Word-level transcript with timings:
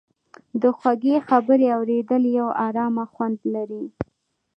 د 0.61 0.63
خوږې 0.77 1.15
خبرې 1.27 1.67
اورېدل 1.77 2.23
یو 2.39 2.49
ارامه 2.67 3.05
خوند 3.13 3.39
لري. 3.53 3.85